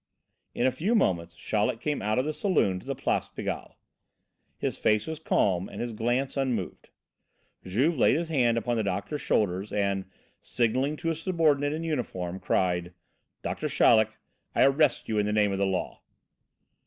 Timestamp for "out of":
2.01-2.25